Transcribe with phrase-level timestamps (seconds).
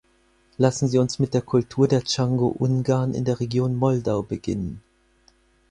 [0.57, 4.81] Lassen Sie uns mit der Kultur der Csango-Ungarn in der Region Moldau beginnen.